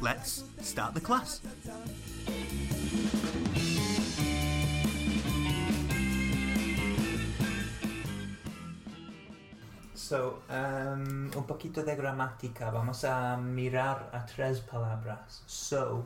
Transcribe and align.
Let's 0.00 0.44
start 0.62 0.94
the 0.94 1.00
class. 1.00 1.40
So, 9.94 10.38
um, 10.48 11.30
un 11.36 11.44
poquito 11.44 11.82
de 11.84 11.96
gramática. 11.96 12.70
Vamos 12.70 13.04
a 13.04 13.36
mirar 13.36 14.08
a 14.12 14.24
tres 14.24 14.60
palabras. 14.60 15.42
So, 15.46 16.04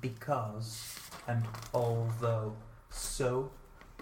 because, 0.00 0.98
and 1.26 1.44
although. 1.72 2.54
So, 2.90 3.50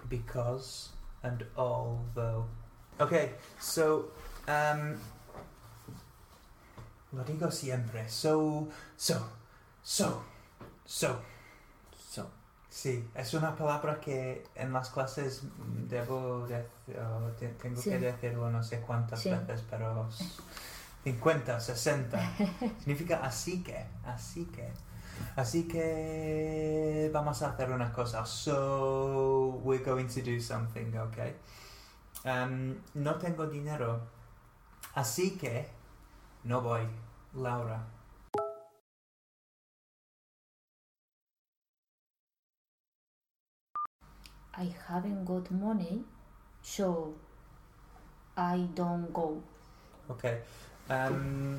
because, 0.09 0.89
and 1.23 1.43
although. 1.57 2.45
Okay, 2.99 3.31
so, 3.59 4.11
um, 4.47 4.99
lo 7.13 7.23
digo 7.23 7.49
siempre. 7.51 8.07
So, 8.09 8.67
so, 8.95 9.29
so, 9.81 10.23
so. 10.85 11.19
So. 11.95 12.29
Sí, 12.69 13.07
es 13.13 13.33
una 13.35 13.55
palabra 13.55 13.99
que 13.99 14.43
en 14.55 14.73
las 14.73 14.89
clases 14.89 15.43
debo 15.87 16.45
te- 17.37 17.49
tengo 17.49 17.79
Sí. 17.79 17.91
que 17.91 17.99
decirlo 17.99 18.49
no 18.49 18.63
sé 18.63 18.81
cuántas 18.81 19.19
Sí. 19.21 19.29
veces, 19.29 19.63
pero 19.69 20.09
50, 21.03 21.59
60. 21.59 22.17
Significa 22.79 23.17
así 23.23 23.61
que, 23.63 23.85
así 24.05 24.45
que. 24.45 24.71
Así 25.35 25.67
que 25.67 27.11
vamos 27.13 27.43
a 27.43 27.49
hacer 27.49 27.71
una 27.71 27.93
cosa. 27.93 28.25
So, 28.25 29.59
we're 29.63 29.83
going 29.83 30.07
to 30.07 30.21
do 30.21 30.39
something, 30.41 30.95
okay? 30.97 31.35
Um, 32.25 32.75
no 32.95 33.15
tengo 33.15 33.45
dinero. 33.45 34.01
Así 34.95 35.37
que 35.37 35.67
no 36.43 36.61
voy. 36.61 36.87
Laura. 37.33 37.81
I 44.55 44.71
haven't 44.87 45.25
got 45.25 45.49
money, 45.51 46.03
so 46.61 47.13
I 48.37 48.67
don't 48.75 49.11
go. 49.11 49.41
Okay. 50.11 50.39
Um, 50.89 51.57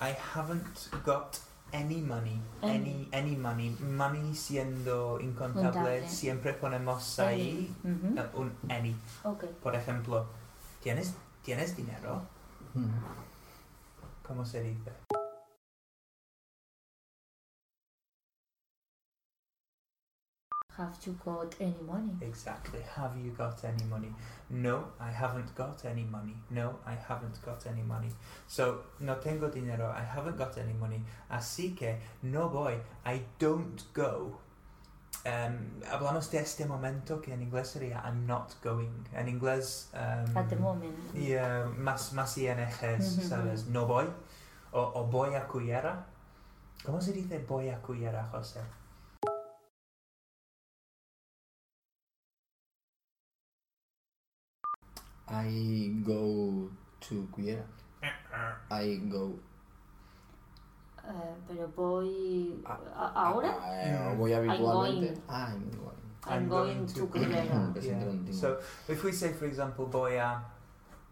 I 0.00 0.10
haven't 0.10 0.88
got 1.04 1.38
any 1.72 2.00
money. 2.00 2.38
Any, 2.62 2.72
Any. 2.72 3.08
any 3.12 3.36
money. 3.36 3.76
Money 3.80 4.34
siendo 4.34 5.18
incontable. 5.20 5.72
Contable. 5.72 6.08
Siempre 6.08 6.52
ponemos 6.54 7.18
ahí 7.18 7.74
Ujú. 7.82 8.18
eh, 8.18 8.30
un 8.34 8.52
any. 8.70 8.94
Okay. 9.24 9.48
Por 9.60 9.74
ejemplo, 9.74 10.26
¿tienes, 10.80 11.14
¿tienes 11.42 11.76
dinero? 11.76 12.22
Mm. 12.74 12.86
¿Cómo 14.28 14.44
se 14.44 14.62
dice? 14.62 14.92
Have 20.76 20.94
you 21.06 21.18
got 21.24 21.54
any 21.58 21.74
money? 21.84 22.12
Exactly. 22.20 22.80
Have 22.94 23.16
you 23.16 23.32
got 23.32 23.64
any 23.64 23.84
money? 23.84 24.14
No, 24.50 24.92
I 25.00 25.10
haven't 25.10 25.54
got 25.56 25.82
any 25.86 26.04
money. 26.04 26.36
No, 26.50 26.76
I 26.86 26.94
haven't 26.94 27.42
got 27.42 27.66
any 27.66 27.82
money. 27.82 28.10
So, 28.46 28.82
no 29.00 29.14
tengo 29.16 29.50
dinero. 29.50 29.92
I 29.96 30.04
haven't 30.04 30.36
got 30.36 30.58
any 30.58 30.74
money. 30.74 31.00
Así 31.30 31.74
que 31.74 31.96
no 32.22 32.48
voy. 32.48 32.78
I 33.06 33.22
don't 33.38 33.82
go. 33.94 34.38
Um, 35.24 35.82
hablamos 35.90 36.30
de 36.30 36.38
este 36.38 36.64
momento 36.64 37.20
que 37.20 37.34
en 37.34 37.42
inglés 37.42 37.68
sería 37.68 38.00
I'm 38.04 38.26
not 38.26 38.52
going. 38.62 39.04
En 39.12 39.28
inglés. 39.28 39.90
Um, 39.92 40.36
At 40.36 40.48
the 40.48 40.56
moment. 40.56 40.96
Yeah, 41.14 41.66
más, 41.76 42.12
más 42.12 42.38
INGs, 42.38 43.18
Ujú. 43.18 43.28
¿sabes? 43.28 43.66
No 43.66 43.86
voy. 43.86 44.06
O, 44.72 44.80
o 44.80 45.06
voy 45.06 45.34
a 45.34 45.46
Cuyera. 45.48 46.06
¿Cómo 46.84 47.00
se 47.00 47.12
dice 47.12 47.44
voy 47.48 47.68
a 47.70 47.82
Cuyera, 47.82 48.28
José? 48.30 48.60
I 55.28 55.92
go 56.04 56.70
to 57.00 57.28
Cullera. 57.32 57.64
I 58.70 58.96
go. 59.08 59.38
Eh, 61.08 61.34
pero 61.48 61.68
voy 61.74 62.62
Ah, 62.66 63.12
ahora. 63.14 63.56
Ah, 63.60 64.12
eh, 64.12 64.14
voy 64.18 64.32
habitualmente. 64.32 65.14
going. 65.14 65.24
I'm 65.40 65.70
going. 65.70 65.98
I'm 66.26 66.48
going 66.48 66.86
to 66.86 67.08
Yeah. 67.80 68.32
So, 68.32 68.58
if 68.88 69.02
we 69.02 69.12
say, 69.12 69.32
for 69.32 69.46
example, 69.46 69.86
voy 69.86 70.16
a, 70.18 70.42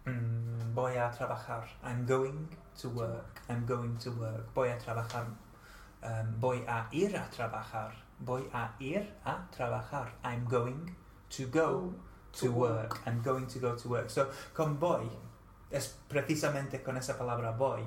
mm, 0.04 0.74
voy 0.74 0.96
a 0.98 1.10
trabajar, 1.10 1.64
I'm 1.82 2.04
going 2.04 2.48
to 2.80 2.88
work, 2.90 3.40
I'm 3.48 3.64
going 3.64 3.96
to 3.98 4.10
work, 4.10 4.52
voy 4.54 4.68
a 4.68 4.76
trabajar, 4.78 5.26
um, 6.02 6.34
voy 6.38 6.62
a 6.68 6.86
ir 6.92 7.16
a 7.16 7.26
trabajar, 7.30 7.92
voy 8.20 8.42
a 8.52 8.68
ir 8.78 9.06
a 9.24 9.48
trabajar, 9.50 10.08
I'm 10.22 10.44
going 10.44 10.94
to 11.30 11.46
go 11.46 11.94
to 12.32 12.50
work, 12.52 13.00
I'm 13.06 13.22
going 13.22 13.46
to 13.46 13.58
go 13.58 13.74
to 13.74 13.88
work. 13.88 14.10
So, 14.10 14.28
con 14.52 14.78
voy, 14.78 15.08
es 15.70 15.96
precisamente 16.08 16.82
con 16.82 16.98
esa 16.98 17.16
palabra 17.16 17.52
voy. 17.56 17.82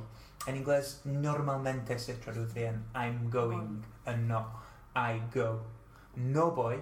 En 0.48 0.56
inglés 0.56 1.02
normalmente 1.06 2.00
se 2.00 2.16
traduce 2.16 2.68
en 2.68 2.86
I'm 2.96 3.30
going 3.30 3.84
and 4.06 4.28
not 4.28 4.48
I 4.96 5.22
go. 5.34 5.62
No 6.16 6.52
voy, 6.52 6.80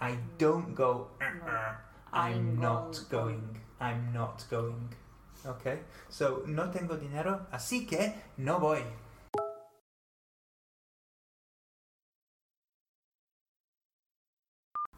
I 0.00 0.18
don't 0.38 0.74
go. 0.74 1.10
Uh, 1.20 1.24
no. 1.44 1.52
Uh, 1.52 1.74
I'm 2.12 2.34
I'm 2.34 2.60
not 2.60 3.00
going. 3.08 3.40
going. 3.40 3.60
I'm 3.80 4.12
not 4.12 4.44
going. 4.50 4.94
Okay? 5.46 5.80
So, 6.08 6.42
no 6.46 6.70
tengo 6.70 6.96
dinero, 6.96 7.46
así 7.50 7.86
que 7.86 8.14
no 8.36 8.58
voy. 8.58 8.82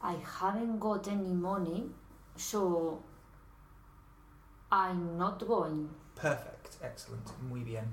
I 0.02 0.16
haven't 0.40 0.80
got 0.80 1.06
any 1.06 1.32
money, 1.32 1.84
so 2.36 3.02
I'm 4.70 5.16
not 5.16 5.46
going. 5.46 5.88
Perfect. 6.14 6.76
Excellent. 6.82 7.26
Muy 7.42 7.60
bien. 7.60 7.84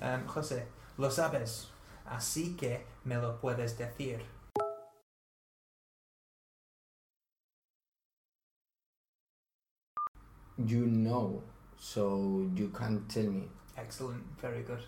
Um, 0.00 0.26
José, 0.26 0.66
lo 0.98 1.10
sabes, 1.10 1.68
así 2.06 2.56
que 2.56 2.84
me 3.04 3.16
lo 3.16 3.40
puedes 3.40 3.76
decir. 3.76 4.20
You 10.58 10.86
know, 10.86 11.42
so 11.78 12.48
you 12.54 12.68
can 12.70 13.06
tell 13.08 13.30
me. 13.30 13.48
Excellent. 13.76 14.24
Very 14.40 14.62
good. 14.62 14.82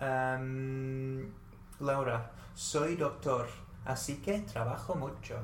Um, 0.00 1.32
Laura, 1.80 2.30
soy 2.54 2.96
doctor, 2.96 3.46
así 3.84 4.22
que 4.22 4.40
trabajo 4.40 4.94
mucho. 4.94 5.38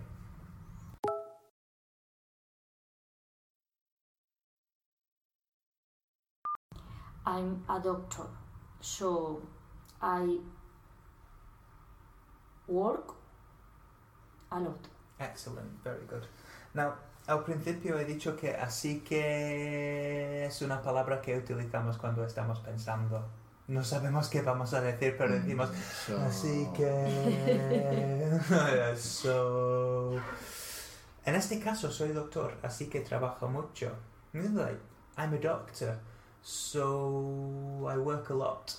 I'm 7.26 7.64
a 7.68 7.80
doctor, 7.80 8.26
so 8.80 9.40
I 10.02 10.38
work 12.68 13.14
a 14.52 14.60
lot. 14.60 14.88
Excellent, 15.18 15.82
very 15.82 16.04
good. 16.06 16.26
Now, 16.74 16.94
al 17.26 17.42
principio 17.44 17.98
he 17.98 18.04
dicho 18.04 18.36
que 18.36 18.54
así 18.54 19.00
que 19.00 20.44
es 20.44 20.60
una 20.60 20.82
palabra 20.82 21.22
que 21.22 21.36
utilizamos 21.36 21.96
cuando 21.96 22.24
estamos 22.24 22.60
pensando. 22.60 23.24
No 23.66 23.82
sabemos 23.82 24.28
qué 24.28 24.42
vamos 24.42 24.74
a 24.74 24.82
decir, 24.82 25.16
pero 25.16 25.32
decimos 25.32 25.70
So, 26.06 26.20
así 26.20 26.68
que. 26.76 28.38
so. 28.98 30.20
En 31.24 31.34
este 31.34 31.58
caso 31.58 31.90
soy 31.90 32.12
doctor, 32.12 32.58
así 32.62 32.88
que 32.90 33.00
trabajo 33.00 33.48
mucho. 33.48 33.90
I'm 34.34 35.32
a 35.32 35.38
doctor, 35.38 35.98
so 36.44 37.88
I 37.90 37.96
work 37.98 38.30
a 38.30 38.34
lot. 38.34 38.72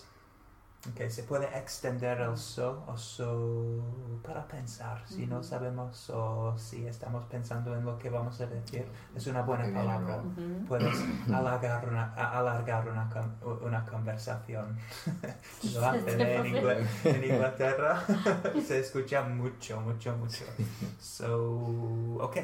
Ok, 0.87 1.09
se 1.09 1.23
puede 1.23 1.47
extender 1.57 2.21
el 2.21 2.37
so 2.37 2.83
o 2.87 2.95
so 2.95 3.81
para 4.21 4.47
pensar. 4.47 5.01
Si 5.07 5.25
no 5.25 5.41
sabemos 5.41 6.11
o 6.11 6.55
si 6.59 6.85
estamos 6.85 7.25
pensando 7.25 7.75
en 7.75 7.83
lo 7.83 7.97
que 7.97 8.11
vamos 8.11 8.39
a 8.39 8.45
decir, 8.45 8.85
es 9.15 9.25
una 9.25 9.41
buena 9.41 9.63
palabra. 9.73 10.21
Puedes 10.67 10.95
alargar 11.33 11.89
una, 11.89 12.13
a- 12.13 12.37
alargar 12.37 12.87
una, 12.87 13.09
una 13.63 13.83
conversación. 13.83 14.77
Lo 15.73 15.87
hacen 15.87 16.21
en, 16.21 16.43
Ingl- 16.53 16.87
en 17.03 17.23
Inglaterra. 17.33 18.03
Se 18.67 18.79
escucha 18.79 19.23
mucho, 19.23 19.81
mucho, 19.81 20.15
mucho. 20.17 20.43
So, 20.99 22.19
ok. 22.21 22.37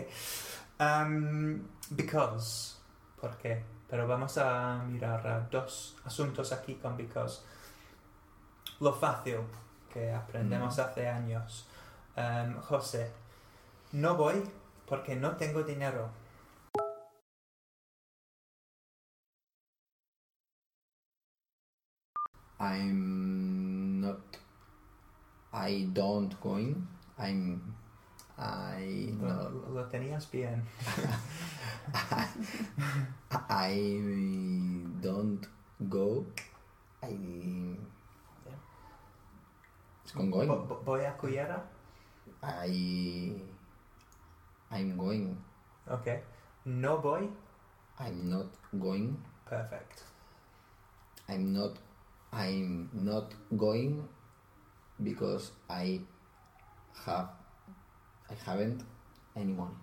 Um, 0.80 1.62
because. 1.92 2.78
¿Por 3.20 3.38
qué? 3.38 3.64
Pero 3.92 4.08
vamos 4.08 4.38
a 4.38 4.82
mirar 4.88 5.28
a 5.28 5.42
dos 5.52 5.98
asuntos 6.06 6.54
aquí 6.54 6.76
con 6.76 6.96
because. 6.96 7.42
Lo 8.80 8.94
fácil 8.94 9.40
que 9.94 10.14
aprendemos 10.14 10.80
hace 10.80 11.10
años. 11.10 11.68
Um, 12.16 12.56
José, 12.62 13.12
no 13.92 14.16
voy 14.16 14.42
porque 14.88 15.18
no 15.18 15.36
tengo 15.36 15.62
dinero. 15.64 16.10
I'm 22.62 24.00
not. 24.00 24.38
I 25.52 25.90
don't 25.92 26.40
going. 26.40 26.88
I'm. 27.20 27.81
I 28.42 29.14
Lo, 29.22 29.52
lo 29.70 29.86
tenías 29.86 30.30
bien. 30.32 30.64
I 33.50 34.02
don't 35.00 35.46
go. 35.90 36.26
I. 37.04 37.78
It's 40.04 40.14
con 40.14 40.32
going. 40.32 40.48
Vo- 40.50 40.82
voy 40.84 41.06
a 41.06 41.16
Cullera. 41.18 41.62
I. 42.42 43.32
I'm 44.72 44.98
going. 44.98 45.38
Ok. 45.88 46.08
No 46.66 46.98
voy. 46.98 47.30
I'm 48.00 48.30
not 48.30 48.48
going. 48.74 49.18
Perfect. 49.46 50.04
I'm 51.30 51.54
not. 51.54 51.78
I'm 52.34 52.90
not 52.94 53.34
going 53.56 54.08
because 55.04 55.52
I 55.70 56.02
have. 57.06 57.41
I 58.32 58.50
haven't 58.50 58.84
any 59.36 59.54
money. 59.54 59.76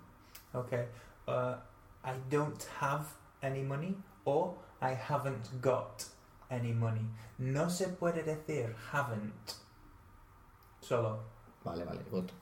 Okay. 0.54 0.86
Uh, 1.26 1.56
I 2.04 2.14
don't 2.30 2.66
have 2.80 3.06
any 3.42 3.62
money 3.62 3.94
or 4.24 4.54
I 4.80 4.94
haven't 4.94 5.60
got 5.60 6.04
any 6.50 6.72
money. 6.72 7.04
No 7.38 7.68
se 7.68 7.86
puede 7.86 8.24
decir 8.24 8.74
haven't. 8.92 9.54
Solo. 10.80 11.18
Vale, 11.64 11.84
vale, 11.84 12.02
got. 12.10 12.32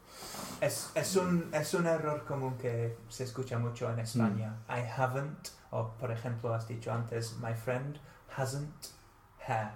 Es, 0.60 0.92
es, 0.94 1.16
un, 1.16 1.50
es 1.52 1.74
un 1.74 1.86
error 1.86 2.24
común 2.26 2.56
que 2.58 2.96
se 3.08 3.24
escucha 3.24 3.58
mucho 3.58 3.90
en 3.90 3.98
España. 3.98 4.52
I 4.68 4.80
haven't, 4.80 5.50
o 5.72 5.90
por 5.98 6.10
ejemplo 6.10 6.54
has 6.54 6.68
dicho 6.68 6.92
antes, 6.92 7.36
my 7.40 7.54
friend 7.54 7.98
hasn't 8.36 8.92
hair. 9.38 9.72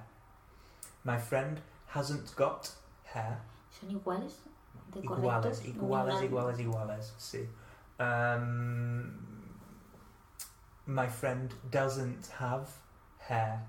My 1.05 1.19
friend 1.19 1.61
hasn't 1.95 2.37
got 2.37 2.71
hair. 3.15 3.41
¿Son 3.71 3.91
iguales? 3.91 4.35
¿De 4.93 5.01
Iguales, 5.01 5.25
correctos? 5.59 5.65
iguales, 5.67 6.15
Una- 6.17 6.25
iguales, 6.25 6.59
iguales, 6.61 7.15
sí. 7.19 7.49
Um, 7.99 9.11
my 10.87 11.07
friend 11.09 11.53
doesn't 11.71 12.27
have 12.39 12.67
hair, 13.29 13.61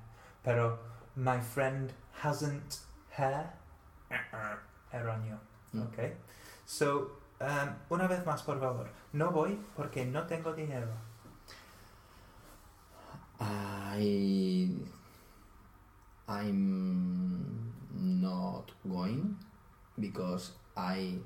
pero 0.43 0.79
my 1.15 1.39
friend 1.39 1.91
hasn't 2.23 2.79
hair. 3.17 3.51
Erróneo, 4.91 5.37
Mm. 5.73 5.81
ok. 5.83 5.97
So, 6.65 7.11
um, 7.39 7.75
una 7.89 8.07
vez 8.07 8.25
más, 8.25 8.41
por 8.43 8.59
favor, 8.59 8.89
no 9.13 9.31
voy 9.31 9.59
porque 9.75 10.05
no 10.05 10.25
tengo 10.27 10.53
dinero. 10.53 10.87
I 13.39 14.69
I'm 16.27 17.73
not 17.91 18.71
going 18.87 19.35
because 19.99 20.53
I 20.81 21.19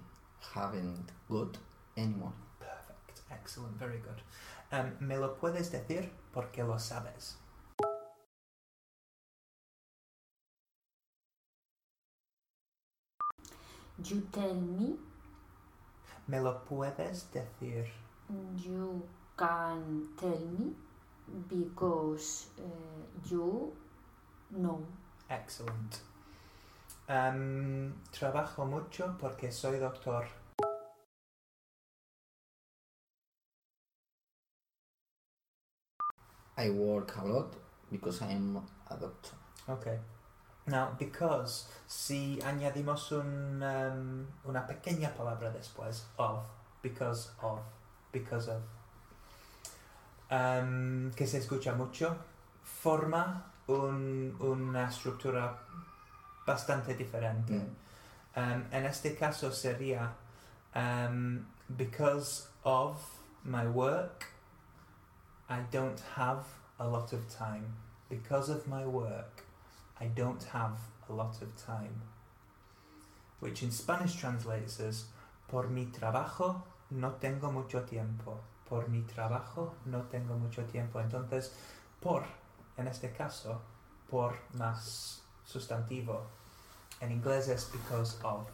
haven't 0.54 1.12
got 1.30 1.58
any 1.96 2.14
money. 2.14 2.36
Perfect, 2.60 3.22
excellent, 3.32 3.78
very 3.80 4.00
good. 4.00 4.22
Um, 4.72 4.92
¿Me 5.00 5.18
lo 5.18 5.36
puedes 5.38 5.72
decir 5.72 6.10
porque 6.34 6.64
lo 6.64 6.78
sabes? 6.78 7.38
You 14.04 14.28
tell 14.32 14.56
me, 14.56 14.98
¿Me 16.28 16.40
lo 16.42 16.60
puedes 16.66 17.32
decir? 17.32 17.86
you 18.58 19.02
can 19.38 20.10
tell 20.18 20.40
me, 20.60 20.74
because 21.48 22.48
uh, 22.60 23.30
you 23.30 23.72
know. 24.52 24.86
Excellent. 25.30 26.02
Um, 27.08 27.94
trabajo 28.12 28.66
mucho 28.66 29.16
porque 29.20 29.52
soy 29.52 29.80
doctor. 29.80 30.26
I 36.58 36.70
work 36.70 37.16
a 37.18 37.26
lot 37.26 37.54
because 37.92 38.22
I'm 38.22 38.58
a 38.90 38.96
doctor. 38.98 39.36
Okay. 39.70 40.00
Now, 40.68 40.96
because, 40.98 41.68
si 41.88 42.40
añadimos 42.42 43.12
un, 43.12 43.62
um, 43.62 44.26
una 44.48 44.66
pequeña 44.66 45.14
palabra 45.16 45.52
después, 45.52 46.06
of, 46.18 46.44
because 46.82 47.30
of, 47.44 47.60
because 48.12 48.48
of, 48.50 48.62
um, 50.32 51.12
que 51.16 51.28
se 51.28 51.38
escucha 51.40 51.76
mucho, 51.76 52.16
forma 52.64 53.44
un- 53.68 54.36
una 54.40 54.88
estructura 54.88 55.54
bastante 56.46 56.96
diferente. 56.96 57.54
Mm. 57.54 57.76
Um, 58.38 58.66
en 58.72 58.86
este 58.86 59.16
caso 59.16 59.52
sería 59.52 60.12
um, 60.76 61.46
because 61.78 62.48
of 62.64 62.98
my 63.44 63.66
work, 63.66 64.26
I 65.50 65.62
don't 65.72 66.02
have 66.16 66.44
a 66.80 66.88
lot 66.88 67.14
of 67.14 67.28
time. 67.30 67.76
Because 68.10 68.50
of 68.50 68.68
my 68.68 68.86
work, 68.86 69.44
I 70.00 70.08
don't 70.08 70.44
have 70.52 70.78
a 71.10 71.14
lot 71.14 71.42
of 71.42 71.56
time. 71.56 72.02
Which 73.40 73.64
in 73.64 73.72
Spanish 73.72 74.16
translates 74.16 74.80
as 74.80 75.06
Por 75.48 75.68
mi 75.68 75.86
trabajo 75.86 76.64
no 76.92 77.12
tengo 77.22 77.52
mucho 77.52 77.82
tiempo. 77.84 78.40
Por 78.68 78.88
mi 78.88 79.02
trabajo 79.04 79.76
no 79.86 80.02
tengo 80.10 80.38
mucho 80.38 80.64
tiempo. 80.64 81.00
Entonces, 81.00 81.52
por, 82.02 82.26
en 82.78 82.88
este 82.88 83.12
caso, 83.12 83.62
por 84.10 84.36
más 84.54 85.22
sustantivo. 85.46 86.24
En 87.02 87.12
inglés 87.12 87.48
es 87.48 87.70
because 87.72 88.18
of. 88.24 88.48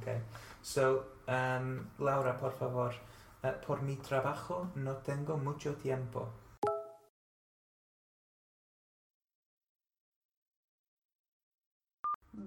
Okay. 0.00 0.20
So, 0.62 1.04
um, 1.28 1.86
Laura, 1.98 2.36
por 2.36 2.52
favor. 2.52 2.94
uh, 3.46 3.52
por 3.66 3.82
mi 3.82 3.96
trabajo 3.96 4.68
no 4.74 4.96
tengo 4.96 5.36
mucho 5.36 5.74
tiempo. 5.74 6.28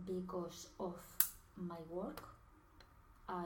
Because 0.06 0.68
of 0.80 0.96
my 1.56 1.80
work, 1.90 2.22
I 3.28 3.46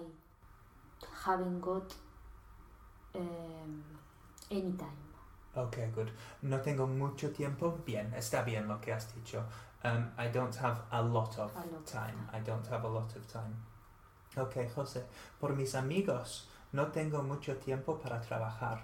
haven't 1.25 1.61
got 1.61 1.93
um, 3.15 3.83
any 4.51 4.73
time. 4.73 4.97
Okay, 5.55 5.89
good. 5.93 6.11
No 6.41 6.59
tengo 6.59 6.87
mucho 6.87 7.29
tiempo. 7.31 7.79
Bien, 7.85 8.11
está 8.15 8.43
bien 8.43 8.67
lo 8.67 8.79
que 8.81 8.91
has 8.91 9.13
dicho. 9.13 9.43
Um, 9.83 10.11
I 10.17 10.27
don't 10.27 10.55
have 10.55 10.81
a 10.91 11.01
lot 11.03 11.37
of 11.37 11.51
A 11.55 11.59
lot 11.59 11.85
time. 11.85 12.07
time. 12.07 12.29
I 12.31 12.39
don't 12.39 12.65
have 12.67 12.83
a 12.85 12.87
lot 12.87 13.15
of 13.15 13.27
time. 13.27 13.55
Okay, 14.37 14.67
José. 14.75 15.03
Por 15.39 15.49
mis 15.55 15.75
amigos, 15.75 16.47
no 16.71 16.85
tengo 16.85 17.21
mucho 17.21 17.55
tiempo 17.55 17.99
para 17.99 18.19
trabajar. 18.21 18.79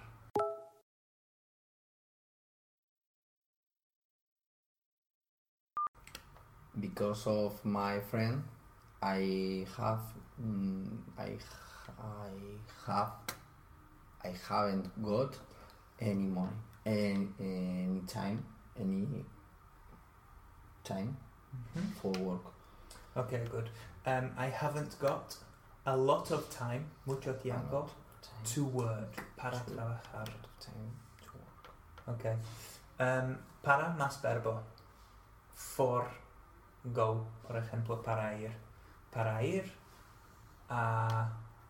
Because 6.80 7.26
of 7.28 7.64
my 7.66 8.00
friend, 8.00 8.44
I 9.02 9.66
have 9.78 10.02
mm, 10.42 10.98
I 11.18 11.38
I 11.98 12.30
have 12.86 13.12
I 14.24 14.34
haven't 14.48 14.88
got 15.02 15.36
any 16.00 16.28
money 16.28 16.52
any, 16.86 17.28
any 17.40 18.02
time 18.08 18.46
any 18.80 19.08
time 20.94 21.16
Mhm. 21.76 21.94
for 22.02 22.12
work. 22.20 22.46
Okay, 23.16 23.46
good. 23.52 23.70
Um, 24.06 24.32
I 24.38 24.50
haven't 24.50 24.98
got 25.00 25.36
a 25.86 25.96
lot 25.96 26.32
of 26.32 26.50
time, 26.50 26.86
mucho 27.06 27.34
tiempo, 27.34 27.88
to 28.54 28.64
work, 28.66 29.24
para 29.38 29.52
To- 29.60 29.72
trabajar. 29.72 30.26
time 30.60 30.92
to 31.22 31.30
work. 31.38 31.72
Okay. 32.08 32.38
Um, 33.00 33.38
para 33.64 33.90
más 33.98 34.22
verbo. 34.22 34.62
For 35.54 36.08
go, 36.94 37.26
por 37.48 37.56
ejemplo, 37.58 38.02
para 38.04 38.34
ir. 38.38 38.52
Para 39.12 39.42
ir 39.44 39.66
a 40.70 41.28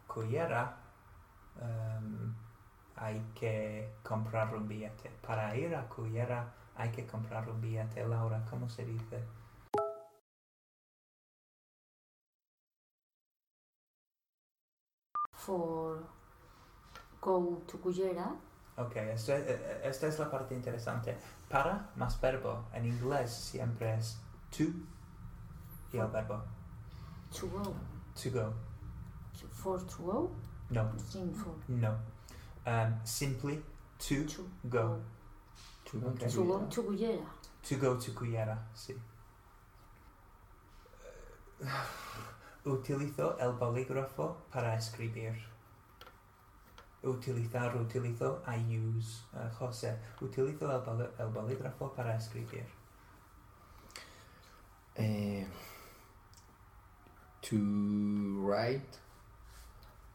Cullera 0.07 0.73
em, 1.61 2.35
hay 2.95 3.21
que 3.33 3.89
comprar 4.03 4.53
un 4.55 4.67
billete. 4.67 5.09
Para 5.21 5.55
ir 5.55 5.73
a 5.75 5.87
Cullera 5.87 6.45
hay 6.79 6.89
que 6.91 7.05
comprar 7.05 7.47
un 7.49 7.59
billete. 7.59 8.07
Laura, 8.07 8.43
¿cómo 8.49 8.69
se 8.69 8.85
dice? 8.85 9.21
For 15.33 16.01
go 17.21 17.61
to 17.67 17.79
Cullera. 17.81 18.33
Ok, 18.77 18.95
eh, 18.95 19.81
esta 19.83 20.07
es 20.07 20.19
la 20.19 20.31
parte 20.31 20.55
interesante. 20.55 21.17
Para 21.49 21.91
más 21.97 22.19
verbo. 22.21 22.69
En 22.71 22.85
inglés 22.85 23.29
siempre 23.29 23.95
es 23.95 24.17
to 24.49 24.63
y 25.91 25.97
el 25.97 26.07
verbo. 26.07 26.41
To 27.37 27.47
go. 27.47 27.75
To 28.15 28.31
go. 28.31 28.53
For 29.51 29.85
to 29.85 30.03
go. 30.03 30.31
No, 30.69 30.91
no. 31.67 31.97
Um, 32.65 32.99
simply 33.03 33.63
to 33.97 34.23
To 34.25 34.43
go. 34.63 34.69
To 34.69 34.69
go 34.69 35.18
Okay. 35.93 36.29
To 36.29 36.43
go 36.43 36.59
to 36.69 36.83
Cullera. 36.83 37.25
To 37.63 37.75
go 37.77 37.95
to 37.97 38.11
Cullera, 38.13 38.57
sí. 38.75 38.95
Utilizo 42.65 43.37
el 43.39 43.53
bolígrafo 43.53 44.37
para 44.51 44.75
escribir. 44.75 45.33
Utilizar, 47.03 47.75
utilizo, 47.77 48.41
I 48.45 48.57
use. 48.77 49.23
Uh, 49.33 49.49
José, 49.57 49.97
utilizo 50.21 50.69
el, 50.71 50.81
boli- 50.81 51.09
el 51.17 51.27
bolígrafo 51.29 51.93
para 51.95 52.15
escribir. 52.17 52.65
Eh, 54.95 55.47
to 57.41 57.55
write, 58.41 58.99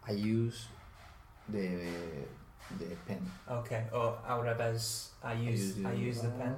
I 0.06 0.12
use 0.12 0.68
the 1.48 2.26
the 3.46 3.52
pen 3.52 3.58
Ok, 3.58 3.92
o 3.92 4.18
al 4.26 4.42
revés, 4.42 5.12
I 5.22 5.32
use, 5.34 5.76
I 5.84 5.92
use 5.92 6.20
the 6.22 6.30
pen. 6.30 6.56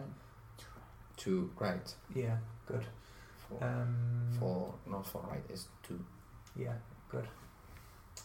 to 1.17 1.51
write. 1.59 1.95
Yeah, 2.15 2.39
good. 2.67 2.85
For, 3.49 3.65
Um, 3.65 4.31
for 4.39 4.75
not 4.87 5.07
for 5.07 5.23
write, 5.23 5.51
is 5.51 5.69
to. 5.85 5.99
Yeah, 6.55 6.77
good. 7.11 7.27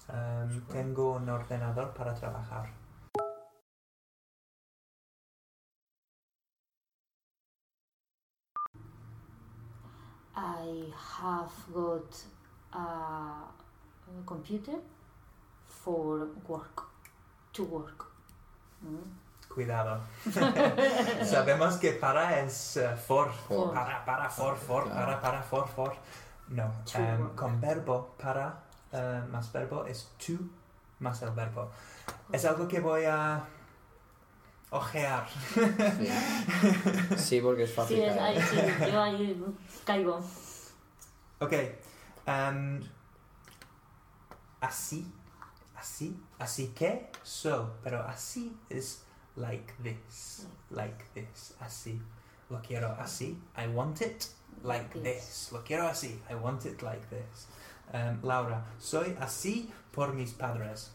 Um, 0.09 0.61
tengo 0.71 1.15
un 1.15 1.29
ordenador 1.29 1.93
para 1.93 2.13
trabajar. 2.13 2.69
I 10.35 10.83
have 10.95 11.51
got 11.73 12.23
a, 12.73 12.77
a 12.77 14.23
computer 14.25 14.79
for 15.67 16.27
work. 16.47 16.83
To 17.53 17.63
work. 17.63 18.10
Cuidado. 19.53 20.01
Sabemos 21.25 21.75
que 21.75 21.91
para 21.91 22.39
es 22.39 22.77
uh, 22.77 22.95
for. 22.95 23.31
For. 23.47 23.73
Para, 23.73 24.05
para, 24.05 24.29
for, 24.29 24.55
for, 24.57 24.83
Claro. 24.85 24.99
para, 24.99 25.21
para, 25.21 25.43
for, 25.43 25.67
for. 25.67 25.95
No. 26.47 26.65
Um, 26.95 27.21
work. 27.21 27.35
con 27.35 27.61
verbo, 27.61 28.15
para 28.21 28.63
uh, 28.93 29.27
más 29.29 29.51
verbo 29.51 29.85
es 29.85 30.09
to 30.17 30.33
más 30.99 31.21
el 31.21 31.31
verbo. 31.31 31.69
Es 32.31 32.45
algo 32.45 32.67
que 32.67 32.79
voy 32.79 33.05
a 33.05 33.43
ojear. 34.69 35.27
Sí, 35.27 37.17
Sí, 37.17 37.41
porque 37.41 37.63
es 37.63 37.73
fácil. 37.73 37.97
Sí, 37.97 38.03
es, 38.03 38.17
ahí, 38.17 38.41
sí, 38.41 38.57
yo 38.91 39.01
ahí 39.01 39.45
caigo. 39.85 40.21
Ok. 41.39 41.53
Um, 42.27 42.79
así. 44.61 45.11
Así. 45.81 46.15
Así 46.37 46.67
que. 46.75 47.09
So. 47.23 47.71
Pero 47.83 48.03
así 48.03 48.55
es 48.69 49.03
like 49.35 49.73
this. 49.81 50.47
Like 50.69 51.03
this. 51.15 51.55
Así. 51.59 51.99
Lo 52.51 52.61
quiero 52.61 52.95
así. 52.99 53.41
I 53.57 53.67
want 53.67 53.99
it 54.01 54.27
like 54.63 54.93
this. 55.01 55.49
Lo 55.51 55.63
quiero 55.63 55.87
así. 55.87 56.21
I 56.29 56.35
want 56.35 56.65
it 56.65 56.83
like 56.83 57.01
this. 57.09 57.47
Um, 57.91 58.19
Laura. 58.21 58.63
Soy 58.77 59.17
así 59.19 59.71
por 59.91 60.13
mis 60.13 60.33
padres. 60.33 60.91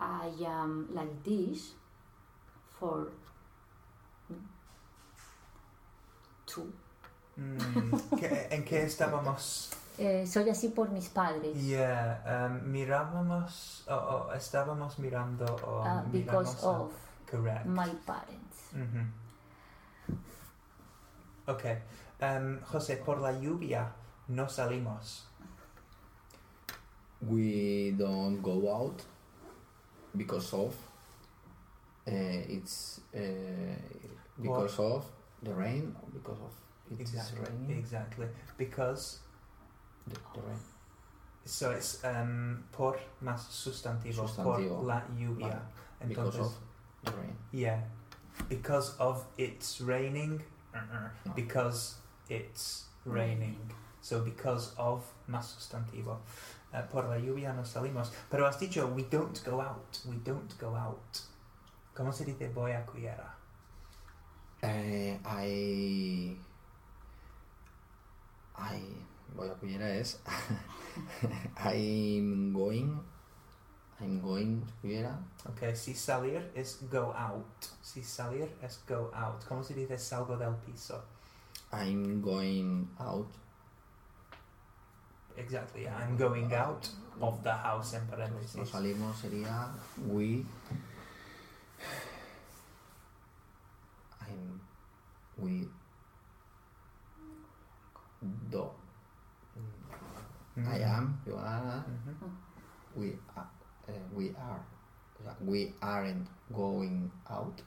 I 0.00 0.32
am 0.44 0.88
like 0.92 1.22
this 1.22 1.74
for 2.80 3.12
two. 6.52 6.66
Mm, 7.36 8.16
¿qué- 8.18 8.48
¿En 8.50 8.64
qué 8.64 8.82
estábamos? 8.90 9.70
Eh, 9.98 10.26
soy 10.26 10.48
así 10.50 10.68
por 10.68 10.90
mis 10.90 11.08
padres. 11.08 11.54
Yeah, 11.62 12.48
um, 12.50 12.70
mirábamos, 12.70 13.84
o 13.88 13.94
o 13.94 14.32
estábamos 14.34 14.98
mirando, 14.98 15.44
o 15.66 15.82
uh, 15.82 16.02
because 16.10 16.56
of 16.64 16.90
Correct. 17.30 17.66
my 17.66 17.90
parents. 18.06 18.72
Ujú. 18.72 19.06
Ok. 21.46 21.64
Um, 22.20 22.60
José, 22.64 22.96
por 22.96 23.18
la 23.20 23.32
lluvia 23.32 23.92
no 24.28 24.48
salimos. 24.48 25.26
We 27.20 27.92
don't 27.96 28.40
go 28.42 28.68
out 28.74 29.02
because 30.14 30.52
of 30.54 30.74
uh, 32.06 32.10
it's 32.10 33.00
uh, 33.14 33.76
because 34.38 34.78
of 34.80 35.04
the 35.42 35.52
rain 35.54 35.94
or 36.00 36.08
because 36.12 36.38
of 36.40 36.52
it 36.90 37.00
is 37.02 37.14
Exactly. 37.14 37.46
raining. 37.50 37.78
Exactly. 37.78 38.26
Because, 38.58 39.18
The, 40.06 40.14
the 40.34 40.40
rain. 40.42 40.58
so 41.44 41.70
it's 41.70 42.02
um, 42.04 42.64
por 42.72 42.96
más 43.22 43.40
sustantivo, 43.50 44.26
Sustantivo. 44.28 44.76
por 44.76 44.84
la 44.84 45.00
lluvia. 45.16 45.48
Vale. 46.00 46.08
Because 46.08 46.38
of 46.38 46.52
the 47.04 47.12
rain. 47.12 47.36
yeah. 47.52 47.80
Because 48.48 48.96
of 48.98 49.24
it's 49.38 49.80
raining. 49.80 50.42
No. 50.74 51.32
Because 51.34 51.96
it's 52.28 52.86
raining. 53.04 53.56
So 54.00 54.20
because 54.20 54.74
of 54.78 55.04
más 55.28 55.44
sustantivo. 55.54 56.16
Uh, 56.74 56.82
por 56.90 57.02
la 57.04 57.16
lluvia 57.16 57.54
no 57.54 57.62
salimos. 57.62 58.10
Pero 58.30 58.46
has 58.46 58.56
dicho 58.56 58.86
we 58.92 59.02
don't 59.02 59.42
go 59.44 59.60
out. 59.60 59.98
We 60.08 60.16
don't 60.16 60.56
go 60.58 60.74
out. 60.74 61.20
¿Cómo 61.94 62.12
se 62.12 62.24
dice 62.24 62.48
voy 62.54 62.72
a? 62.72 62.84
Eh, 64.62 65.18
I 65.24 66.36
I 68.56 68.80
voy 69.34 69.48
a 69.48 69.54
Cullera 69.54 69.88
es 69.96 70.20
I'm 71.58 72.52
going 72.52 73.00
I'm 74.00 74.20
going 74.20 74.60
to 74.64 74.72
Cullera 74.80 75.18
Ok, 75.48 75.74
si 75.74 75.94
salir 75.94 76.50
es 76.54 76.78
go 76.90 77.12
out. 77.16 77.44
Si 77.82 78.02
salir 78.02 78.48
es 78.62 78.80
go 78.86 79.10
out. 79.14 79.44
¿Cómo 79.48 79.64
se 79.64 79.74
dice 79.74 79.98
salgo 79.98 80.36
del 80.36 80.54
piso? 80.56 81.02
I'm 81.72 82.20
going 82.22 82.88
out 83.00 83.28
Exactly. 85.36 85.88
I'm 85.88 86.16
going 86.18 86.52
out 86.54 86.88
of 87.20 87.42
the 87.42 87.52
house 87.52 87.94
en 87.94 88.06
Nos 88.06 88.10
paréntesis. 88.10 88.68
salimos 88.68 89.16
sería 89.18 89.72
we 90.06 90.44
we 95.42 95.68
do 98.50 98.64
Mhm. 100.56 100.68
I 100.68 100.78
am 100.84 101.18
you 101.26 101.34
are 101.36 101.84
Mhm. 101.84 102.30
we 102.94 103.18
are 103.36 103.48
uh, 103.88 103.92
we 104.14 104.30
are, 104.36 104.60
we 105.40 105.74
aren't 105.82 106.28
going 106.52 107.10
out 107.28 107.60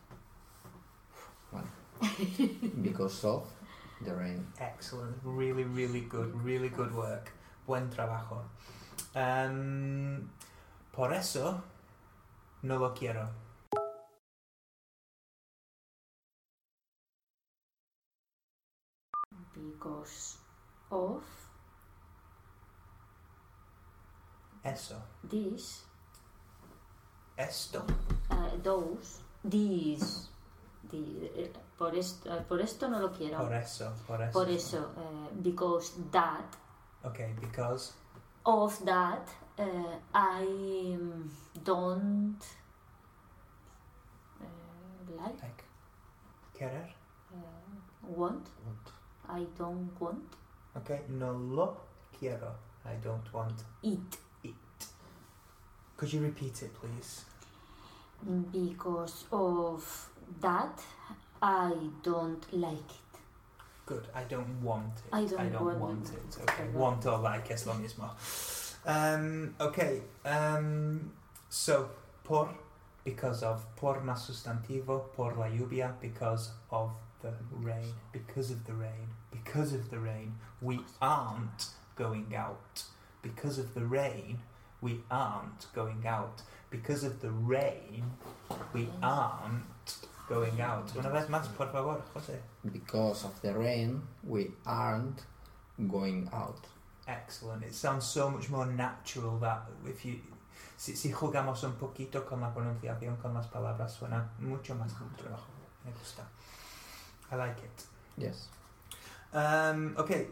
well, 1.51 1.67
because 2.81 3.23
of 3.25 3.47
the 4.01 4.13
rain 4.15 4.45
Excellent. 4.59 5.15
Really, 5.23 5.63
really 5.63 6.01
good. 6.01 6.31
Really 6.43 6.69
good 6.69 6.93
work. 6.93 7.31
Buen 7.65 7.89
trabajo. 7.89 8.43
Um, 9.15 10.29
por 10.91 11.13
eso 11.13 11.61
no 12.63 12.77
lo 12.77 12.93
quiero. 12.93 13.29
Because 19.85 20.37
of 20.89 21.21
Eso. 24.63 24.95
this, 25.23 25.83
Esto. 27.37 27.83
uh, 28.31 28.49
those, 28.63 29.19
these, 29.43 30.29
the, 30.89 31.29
eh, 31.37 31.49
por, 31.77 31.93
esto, 31.95 32.29
eh, 32.33 32.41
por 32.47 32.59
esto 32.61 32.87
no 32.89 32.99
lo 32.99 33.11
quiero. 33.11 33.37
Por 33.37 33.53
eso. 33.53 33.91
Por 34.07 34.21
eso. 34.21 34.31
Por 34.33 34.49
eso, 34.49 34.91
eh, 34.97 35.29
because 35.43 35.91
that, 36.11 36.55
Okay, 37.05 37.35
because. 37.39 37.93
of 38.43 38.83
that, 38.85 39.29
uh, 39.59 39.99
I 40.15 40.41
um, 40.95 41.29
don't 41.63 42.41
uh, 44.41 44.45
like, 45.15 45.41
Like, 45.43 45.63
querer. 46.57 46.89
uh, 47.31 48.07
want. 48.07 48.47
I 49.29 49.45
don't 49.57 49.89
want 49.99 50.23
Okay, 50.77 51.01
no 51.09 51.31
lo 51.31 51.77
quiero. 52.17 52.55
I 52.85 52.95
don't 53.03 53.33
want 53.33 53.63
it 53.83 53.99
it. 54.43 54.53
Could 55.97 56.11
you 56.13 56.21
repeat 56.21 56.61
it, 56.61 56.71
please? 56.73 57.25
because 58.51 59.25
of 59.31 60.09
that. 60.41 60.81
I 61.41 61.73
don't 62.01 62.43
like 62.53 62.73
it. 62.73 63.19
Good. 63.85 64.07
I 64.15 64.23
don't 64.23 64.61
want 64.63 64.93
it. 65.05 65.13
I 65.13 65.25
don't 65.25 65.63
want 65.63 65.79
want 65.79 66.09
it. 66.09 66.37
Okay. 66.41 66.63
I 66.63 66.77
Want 66.77 67.05
or 67.05 67.19
like 67.19 67.51
es 67.51 67.67
lo 67.67 67.73
mismo. 67.73 68.09
Um, 68.85 69.53
okay. 69.59 70.01
Um, 70.25 71.11
so 71.49 71.89
por 72.23 72.49
because 73.03 73.43
of 73.43 73.63
por 73.75 74.01
más 74.01 74.25
sustantivo 74.25 75.13
por 75.15 75.35
la 75.37 75.47
lluvia 75.47 75.93
because 76.01 76.51
of 76.71 76.91
the 77.31 77.55
rain 77.61 77.93
because 78.11 78.51
of 78.51 78.65
the 78.65 78.73
rain 78.73 79.07
because 79.31 79.73
of 79.73 79.89
the 79.89 79.99
rain 79.99 80.35
we 80.61 80.79
aren't 81.01 81.67
going 81.95 82.33
out 82.35 82.83
because 83.21 83.57
of 83.57 83.73
the 83.73 83.85
rain 83.85 84.39
we 84.81 84.99
aren't 85.09 85.67
going 85.73 86.05
out 86.05 86.41
because 86.69 87.03
of 87.03 87.21
the 87.21 87.31
rain 87.31 88.03
we 88.73 88.87
aren't 89.01 89.63
going 90.27 90.61
out 90.61 90.91
una 90.95 91.09
vez 91.09 91.27
más 91.29 91.47
por 91.55 91.67
favor 91.67 92.01
José 92.13 92.39
Because 92.71 93.25
of 93.25 93.39
the 93.41 93.53
rain, 93.53 94.01
we 94.23 94.51
aren't 94.65 95.21
going 95.87 96.27
out. 96.33 96.65
Excellent. 97.07 97.63
It 97.63 97.75
sounds 97.75 98.05
so 98.05 98.29
much 98.31 98.49
more 98.49 98.65
natural 98.65 99.37
that 99.39 99.69
if 99.85 100.03
you 100.03 100.19
si, 100.77 100.95
si 100.95 101.11
jugamos 101.11 101.63
un 101.63 101.73
poquito 101.73 102.25
con 102.25 102.41
la 102.41 102.51
pronunciación 102.51 103.17
con 103.21 103.33
las 103.33 103.47
palabras 103.47 103.93
suena 103.93 104.31
mucho 104.39 104.73
más 104.75 104.91
natural. 104.99 105.39
Me 105.85 105.91
gusta. 105.91 106.23
I 107.31 107.35
like 107.35 107.57
it. 107.57 107.83
Yes. 108.17 108.47
Um, 109.33 109.95
okay. 109.97 110.27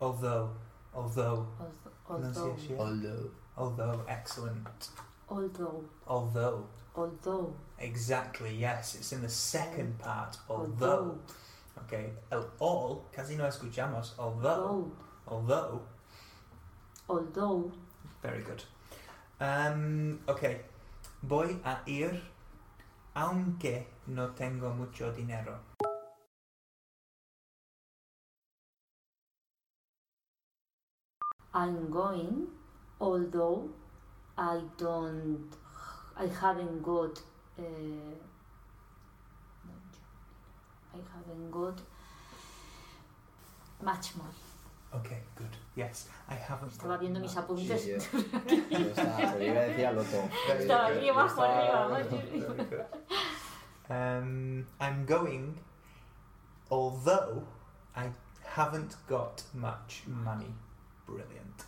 Although, 0.00 0.50
although, 0.94 1.46
Although, 1.58 1.66
although, 2.08 2.54
pronunciation. 2.54 2.78
Although 2.78 3.30
Although, 3.56 4.00
excellent. 4.08 4.88
although, 5.28 5.84
Although, 6.06 6.64
although, 6.94 7.52
exactly. 7.80 8.54
Yes, 8.54 8.94
it's 8.94 9.12
in 9.12 9.20
the 9.22 9.28
second 9.28 9.98
part. 9.98 10.38
Although. 10.48 11.18
Okay. 11.84 12.10
El 12.30 12.46
all 12.60 13.04
casi 13.12 13.36
no 13.36 13.44
escuchamos. 13.44 14.12
Although, 14.18 14.92
although, 15.26 15.80
although. 17.08 17.22
although, 17.34 17.72
Very 18.22 18.42
good. 18.42 18.62
Um, 19.40 20.20
ok. 20.28 20.60
Voy 21.22 21.58
a 21.64 21.78
ir 21.86 22.20
aunque 23.16 23.86
no 24.06 24.28
tengo 24.34 24.72
mucho 24.72 25.12
dinero. 25.12 25.58
I'm 31.54 31.90
going, 31.90 32.46
although 33.00 33.68
I 34.36 34.60
don't, 34.76 35.50
I 36.16 36.26
haven't 36.26 36.82
got, 36.82 37.18
uh, 37.58 37.62
I 40.94 40.98
haven't 41.14 41.50
got 41.50 41.80
much 43.82 44.16
money. 44.16 44.28
Okay, 44.94 45.18
good. 45.36 45.56
Yes, 45.76 46.08
I 46.28 46.34
haven't. 46.34 46.72
Estaba 46.72 46.94
got 46.94 47.00
viendo 47.00 47.20
mis 47.20 47.36
apuntes. 47.36 47.82
Sí, 47.82 47.90
yo 47.90 48.78
estaba, 48.78 49.16
pero 49.32 49.44
iba 49.44 49.60
a 49.60 49.64
decir 49.64 49.86
al 49.86 49.98
otro. 49.98 50.28
Estaba 50.58 50.86
aquí 50.86 51.08
abajo, 51.08 51.42
arriba. 51.42 52.88
Um, 53.90 54.66
I'm 54.80 55.06
going, 55.06 55.58
although 56.70 57.42
I 57.96 58.10
haven't 58.44 58.96
got 59.08 59.42
much 59.54 60.02
money. 60.06 60.54
Brilliant. 61.08 61.64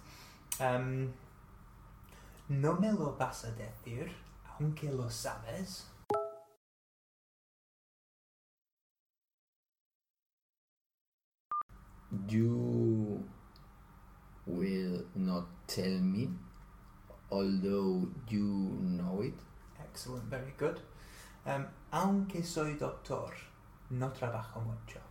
Um, 0.60 1.14
no 2.50 2.74
me 2.74 2.92
lo 2.92 3.16
vas 3.18 3.44
a 3.44 3.52
decir, 3.52 4.10
aunque 4.58 4.92
lo 4.92 5.08
sabes. 5.08 5.86
You 12.28 13.24
will 14.46 15.04
not 15.14 15.46
tell 15.66 16.00
me, 16.00 16.28
although 17.30 18.08
you 18.28 18.76
know 18.82 19.22
it. 19.22 19.34
Excellent, 19.80 20.24
very 20.24 20.52
good. 20.58 20.80
Um, 21.46 21.66
aunque 21.92 22.44
soy 22.44 22.74
doctor, 22.74 23.32
no 23.90 24.10
trabajo 24.10 24.60
mucho. 24.60 25.09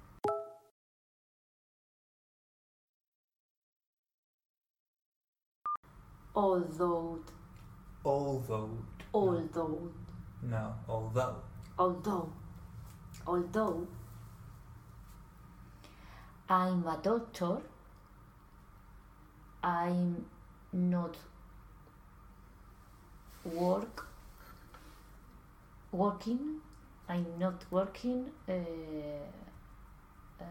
Although, 6.36 7.20
Although, 8.06 8.70
although, 9.14 9.92
no, 10.42 10.74
although. 10.88 11.36
although, 11.78 12.32
although, 13.28 13.88
I'm 16.50 16.88
a 16.88 16.98
doctor, 17.02 17.58
I'm 19.64 20.26
not 20.72 21.18
work 23.44 24.06
working. 25.92 26.62
I'm 27.08 27.26
not 27.40 27.66
working. 27.72 28.26
Uh, 28.48 28.54
uh, 30.40 30.46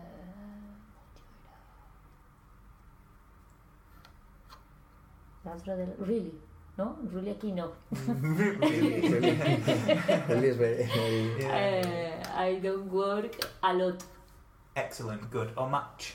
la 5.45 5.53
otra 5.53 5.77
del 5.77 5.95
really, 5.99 6.33
¿no? 6.77 6.97
Really 7.13 7.31
aquí 7.31 7.53
no. 7.55 7.73
really? 7.91 9.09
Really 10.29 10.49
is 10.49 10.57
very, 10.57 10.85
very 10.85 11.41
Yeah. 11.41 12.23
Uh, 12.27 12.39
I 12.41 12.61
don't 12.61 12.91
work 12.91 13.35
a 13.63 13.73
lot. 13.73 14.05
Excellent, 14.77 15.31
good. 15.31 15.51
Or 15.57 15.69
much. 15.69 16.15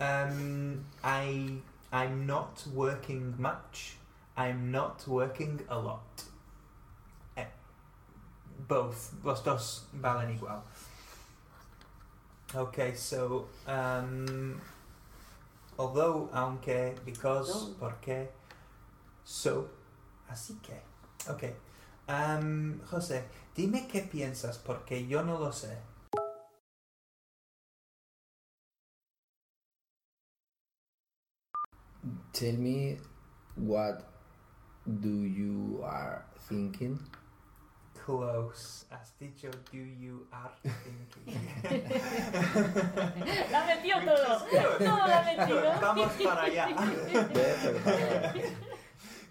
Um, 0.00 0.84
I 1.02 1.58
I'm 1.92 2.26
not 2.26 2.62
working 2.74 3.34
much. 3.38 3.96
I'm 4.36 4.70
not 4.70 5.06
working 5.08 5.60
a 5.68 5.78
lot. 5.78 6.24
Eh, 7.36 7.46
both. 8.68 9.14
Los 9.24 9.40
dos 9.42 9.84
valen 9.94 10.30
igual. 10.38 10.62
Okay, 12.54 12.92
so 12.94 13.46
um, 13.66 14.60
although, 15.78 16.28
aunque, 16.32 16.94
because, 17.04 17.50
Although. 17.50 17.74
porque, 17.78 18.28
so, 19.24 19.68
así 20.28 20.54
que. 20.62 20.80
Okay. 21.28 21.54
Um, 22.08 22.80
José, 22.90 23.24
dime 23.54 23.88
qué 23.88 24.02
piensas 24.02 24.58
porque 24.58 25.06
yo 25.08 25.22
no 25.22 25.38
lo 25.38 25.50
sé. 25.52 25.76
Tell 32.32 32.56
me 32.56 32.98
what 33.56 34.04
do 34.86 35.24
you 35.24 35.82
are 35.82 36.24
thinking? 36.48 36.98
Close. 38.06 38.84
Has 38.90 39.10
dicho 39.20 39.50
do 39.72 39.78
you 39.78 40.26
are 40.32 40.52
thinking. 40.62 41.40
La 43.50 43.58
ha 43.62 43.66
metido 43.66 43.98
todo. 44.04 44.38
Which 44.46 44.54
is 44.54 44.60
good. 44.62 44.78
Todo 44.78 44.96
lo 44.96 45.12
ha 45.12 45.22
metido. 45.26 45.80
Vamos 45.80 46.12
para 46.22 46.42
allá. 46.42 46.66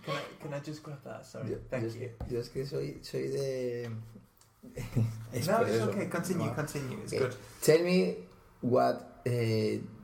Can 0.05 0.13
I, 0.13 0.19
can 0.41 0.53
I 0.53 0.59
just 0.59 0.83
grab 0.83 1.01
that? 1.05 1.25
Sorry. 1.25 1.55
Thank 1.71 1.83
yo 1.83 1.87
es 1.89 1.95
you. 1.95 1.99
que- 2.01 2.15
yo 2.29 2.39
es 2.39 2.49
que 2.49 2.65
soy, 2.65 2.99
soy 3.01 3.27
de... 3.29 3.89
es 5.33 5.47
no, 5.47 5.61
it's 5.63 5.81
okay. 5.81 6.07
Continue, 6.09 6.45
No. 6.47 6.53
continue. 6.53 6.97
It's 7.03 7.13
Okay. 7.13 7.19
good. 7.25 7.35
Tell 7.61 7.79
me 7.83 8.15
what 8.61 9.21
uh, 9.25 9.31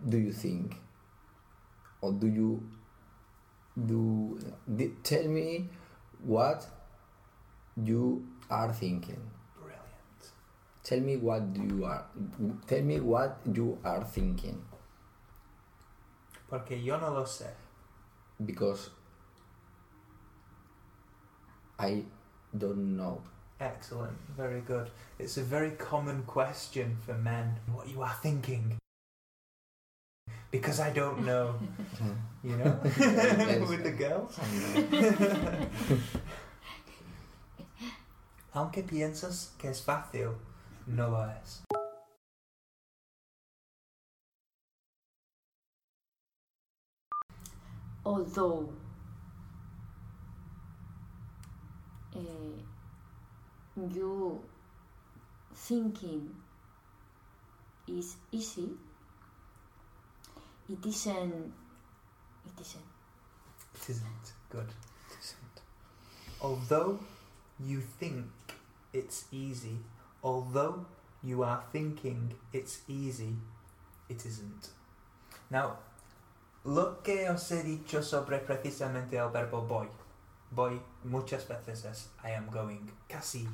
do 0.08 0.18
you 0.18 0.32
think? 0.32 0.76
Or 2.02 2.14
do 2.14 2.28
you 2.28 2.64
do 3.76 4.40
tell 5.04 5.28
me 5.28 5.70
what 6.24 6.66
you 7.76 8.26
are 8.52 8.74
thinking? 8.74 9.22
Brilliant. 9.56 10.32
Tell 10.84 11.00
me 11.00 11.18
what 11.18 11.44
you 11.56 11.86
are 11.86 12.06
tell 12.68 12.82
me 12.82 13.00
what 13.00 13.40
you 13.52 13.78
are 13.84 14.04
thinking 14.04 14.62
Porque 16.50 16.72
yo 16.84 16.98
no 17.00 17.12
lo 17.12 17.24
sé. 17.26 17.48
because 18.46 18.90
I 21.80 22.04
don't 22.58 22.98
know. 22.98 23.22
Excellent. 23.60 24.18
Very 24.36 24.62
good. 24.62 24.90
It's 25.18 25.38
a 25.38 25.44
very 25.44 25.72
common 25.72 26.24
question 26.24 26.98
for 27.06 27.14
men. 27.14 27.56
What 27.72 27.88
you 27.88 28.02
are 28.02 28.16
thinking. 28.22 28.78
because 30.52 30.82
I 30.82 30.90
don't 30.92 31.26
know, 31.26 31.56
you 32.44 32.58
know, 32.58 32.78
with 33.70 33.84
the 33.84 33.92
girls. 33.92 34.38
Aunque 38.54 38.84
piensas 38.84 39.54
que 39.58 39.70
es 39.70 39.82
fácil, 39.82 40.32
no 40.88 41.10
lo 41.10 41.26
es. 41.30 41.64
although 48.06 48.70
uh, 52.16 52.20
you 53.90 54.42
thinking 55.56 56.30
is 57.88 58.16
easy 58.32 58.70
it 60.70 60.86
isn't 60.86 61.54
it 62.46 62.62
isn't 62.62 62.84
It 63.76 63.90
isn't 63.90 64.28
good. 64.50 64.68
Although 66.42 67.00
you 67.60 67.80
think 68.00 68.26
it's 68.94 69.26
easy, 69.32 69.78
although 70.24 70.86
you 71.24 71.44
are 71.44 71.64
thinking 71.72 72.34
it's 72.54 72.82
easy, 72.88 73.36
it 74.10 74.26
isn't. 74.26 74.70
Now, 75.50 75.78
lo 76.64 77.02
que 77.04 77.28
os 77.30 77.50
he 77.52 77.64
dicho 77.64 78.02
sobre 78.04 78.40
precisamente 78.40 79.18
el 79.18 79.30
verbo 79.30 79.62
voy, 79.68 79.88
voy 80.52 80.82
muchas 81.04 81.48
veces 81.48 81.86
es 81.86 82.10
I 82.24 82.32
am 82.32 82.50
going, 82.52 82.90
casi 83.08 83.48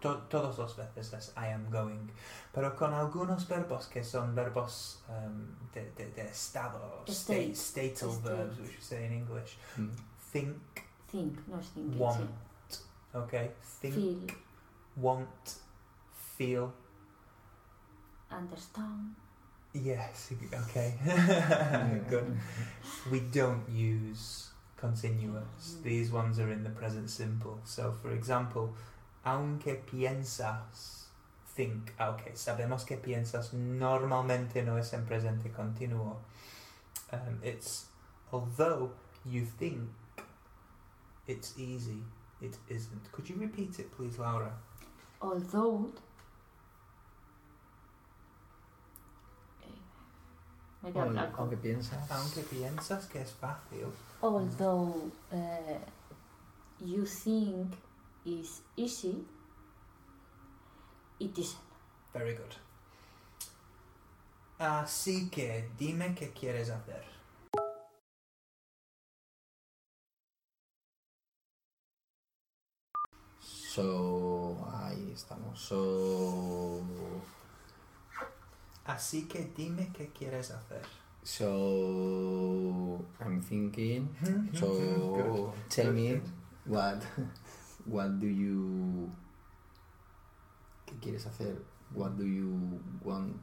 to- 0.00 0.22
todas 0.28 0.58
las 0.58 0.74
veces 0.76 1.12
es 1.12 1.32
I 1.36 1.52
am 1.52 1.70
going, 1.70 2.10
pero 2.52 2.74
con 2.76 2.92
algunos 2.92 3.46
verbos 3.48 3.86
que 3.88 4.02
son 4.02 4.34
verbos 4.34 5.02
um, 5.08 5.46
de, 5.72 5.90
de, 5.96 6.10
de 6.10 6.22
estado, 6.22 7.04
state, 7.06 7.52
State. 7.52 7.94
statal 7.96 8.10
State. 8.10 8.22
verbs, 8.36 8.58
which 8.58 8.76
we 8.76 8.80
say 8.82 9.06
in 9.06 9.12
English. 9.12 9.56
Mm. 9.78 9.90
Think, 10.32 10.56
think 11.10 11.38
no 11.46 11.58
es 11.58 11.68
thinking 11.68 11.98
want, 11.98 12.30
okay? 13.14 13.50
Think, 13.80 13.94
feel 13.94 14.36
want, 14.96 15.56
feel. 16.36 16.72
understand 18.30 19.14
Yes, 19.74 20.32
okay. 20.52 20.94
Good. 22.10 22.36
We 23.10 23.20
don't 23.20 23.68
use 23.70 24.50
continuous. 24.76 25.76
Mm. 25.78 25.82
These 25.82 26.10
ones 26.10 26.38
are 26.38 26.52
in 26.52 26.62
the 26.62 26.70
present 26.70 27.08
simple. 27.08 27.58
So, 27.64 27.94
for 28.02 28.10
example, 28.10 28.74
aunque 29.24 29.80
piensas, 29.86 31.04
think. 31.54 31.94
Okay, 31.98 32.32
sabemos 32.34 32.84
que 32.86 32.98
piensas 32.98 33.52
normalmente 33.54 34.62
no 34.62 34.76
es 34.76 34.92
en 34.92 35.06
presente 35.06 35.50
continuo. 35.50 36.16
Um, 37.10 37.40
it's 37.42 37.86
although 38.30 38.90
you 39.24 39.44
think 39.44 39.88
it's 41.26 41.54
easy, 41.58 42.02
it 42.42 42.58
isn't. 42.68 43.10
Could 43.12 43.30
you 43.30 43.36
repeat 43.36 43.78
it, 43.78 43.90
please, 43.96 44.18
Laura? 44.18 44.52
Although 45.22 45.90
eh, 49.62 49.80
me 50.82 50.92
queda 50.92 51.04
Aunque- 51.04 51.12
blanco. 51.12 51.40
Aunque 51.42 51.56
piensas. 51.56 52.10
Aunque 52.10 52.42
piensas 52.42 53.06
que 53.06 53.20
es 53.22 53.32
fácil. 53.32 53.86
although 54.22 55.10
uh, 55.32 55.78
you 56.80 57.04
think 57.04 57.74
is 58.24 58.62
easy 58.76 59.24
it 61.18 61.36
isn't 61.38 61.58
Very 62.12 62.34
good. 62.34 62.54
Así 64.58 65.30
que 65.30 65.70
dime 65.78 66.14
qué 66.14 66.30
quieres 66.32 66.68
hacer. 66.70 67.02
So, 73.40 74.51
estamos. 75.12 75.60
So, 75.60 76.82
Así 78.84 79.28
que 79.28 79.52
dime 79.56 79.90
qué 79.92 80.08
quieres 80.12 80.50
hacer. 80.50 80.82
so 81.24 83.04
I'm 83.20 83.40
thinking. 83.40 84.08
So 84.54 84.66
Good. 85.14 85.52
tell 85.68 85.86
Good, 85.86 85.94
me 85.94 86.08
good. 86.14 86.22
what, 86.66 87.02
what 87.86 88.18
do 88.18 88.26
you, 88.26 89.08
qué 90.86 90.94
quieres 91.00 91.26
hacer? 91.26 91.56
What 91.94 92.16
do 92.16 92.24
you 92.24 92.80
want 93.04 93.36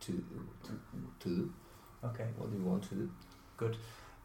to 0.00 0.12
to, 0.62 0.72
to 1.20 1.28
do? 1.28 1.50
Okay. 2.04 2.26
What 2.36 2.50
do 2.52 2.56
you 2.58 2.64
want 2.64 2.84
to 2.90 2.94
do? 2.94 3.10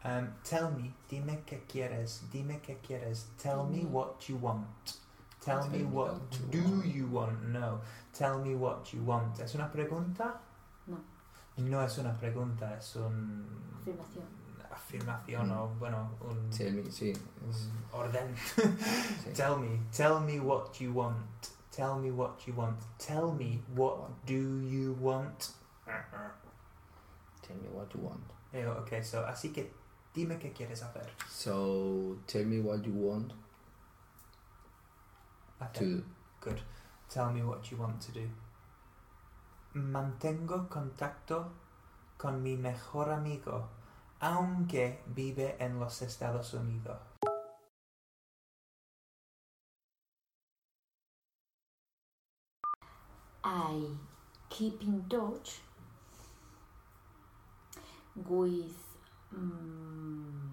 Um, 0.06 0.28
tell 0.44 0.70
me, 0.70 0.94
dime 1.10 1.44
qué 1.48 1.62
quieres. 1.68 2.20
Dime 2.32 2.60
qué 2.62 2.76
quieres. 2.84 3.24
Tell 3.40 3.66
me 3.66 3.80
Dime. 3.80 3.92
what 3.92 4.28
you 4.30 4.36
want. 4.36 4.98
Tell 5.44 5.68
me 5.70 5.84
what 5.84 6.16
do 6.52 6.84
you 6.86 7.08
want. 7.08 7.42
No. 7.50 7.82
Tell 8.14 8.40
me 8.40 8.56
what 8.56 8.86
you 8.94 9.02
want. 9.04 9.40
¿Es 9.40 9.56
una 9.56 9.72
pregunta? 9.72 10.40
No. 10.88 10.98
No 11.58 11.82
es 11.84 11.98
una 11.98 12.14
pregunta, 12.18 12.78
es 12.78 12.96
un... 12.96 13.46
afirmación 13.84 14.24
Afirmación 14.72 15.48
Mm. 15.50 15.52
o, 15.52 15.68
bueno, 15.80 16.10
un... 16.22 16.50
Tell 16.50 16.74
me, 16.74 16.90
sí. 16.92 17.12
es- 17.12 17.70
un 17.70 18.00
orden. 18.00 18.36
sí. 19.24 19.32
Tell 19.36 19.58
me, 19.58 19.80
tell 19.96 20.20
me 20.22 20.40
what 20.40 20.74
you 20.80 20.92
want. 20.94 21.18
Tell 21.72 21.96
me 22.00 22.12
what 22.12 22.40
you 22.48 22.54
want. 22.56 22.78
Tell 22.98 23.32
me 23.34 23.62
what 23.76 24.10
do 24.26 24.34
you 24.34 24.96
want. 25.00 25.50
Tell 27.42 27.56
me 27.58 27.68
what 27.74 27.94
you 27.94 28.00
want. 28.02 28.24
Eh, 28.54 28.66
ok, 28.66 29.04
so, 29.04 29.26
así 29.26 29.52
que 29.52 29.72
dime 30.14 30.38
qué 30.40 30.54
quieres 30.54 30.82
hacer. 30.84 31.08
So 31.30 32.18
tell 32.28 32.46
me 32.46 32.60
what 32.62 32.84
you 32.84 32.94
want 32.94 33.34
To 35.74 35.80
do. 35.80 36.04
Good. 36.42 36.62
Tell 37.10 37.32
me 37.32 37.42
what 37.42 37.72
you 37.72 37.78
want 37.78 38.02
to 38.02 38.12
do. 38.12 38.30
Mantengo 39.76 40.68
contacto 40.70 41.52
con 42.18 42.44
mi 42.44 42.56
mejor 42.58 43.10
amigo, 43.10 43.70
aunque 44.20 45.00
vive 45.08 45.56
en 45.60 45.80
los 45.80 46.02
Estados 46.02 46.54
Unidos. 46.54 46.98
I 53.44 53.82
keep 54.50 54.82
in 54.82 55.04
touch 55.10 55.60
with 58.16 58.78
mm, 59.36 60.52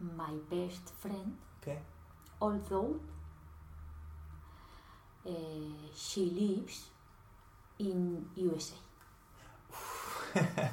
my 0.00 0.32
best 0.50 0.92
friend, 1.00 1.36
Okay. 1.62 1.78
Although 2.40 3.00
uh, 5.26 5.30
she 5.94 6.24
lives 6.26 6.86
in 7.78 8.24
USA. 8.36 8.74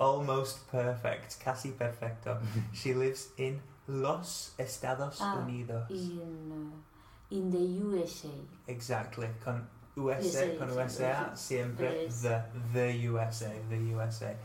Almost 0.00 0.68
perfect. 0.70 1.38
Casi 1.40 1.70
perfecto. 1.72 2.38
She 2.72 2.94
lives 2.94 3.28
in 3.36 3.60
Los 3.88 4.52
Estados 4.58 5.18
Ah, 5.20 5.44
Unidos. 5.46 5.90
In 5.90 6.52
uh, 6.52 7.34
in 7.34 7.50
the 7.50 7.58
USA. 7.84 8.30
Exactly. 8.68 9.28
Con 9.44 9.66
USA, 9.96 10.46
USA, 10.46 10.58
con 10.58 10.68
sí, 10.68 10.76
USA, 10.76 11.30
siempre 11.36 12.02
Yes. 12.04 12.22
the, 12.22 12.42
the 12.72 12.92
USA, 13.08 13.50
the 13.70 13.76
USA. 13.94 14.36